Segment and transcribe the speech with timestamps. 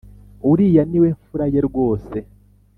[0.51, 2.17] Uriya niwe mfura ye rwose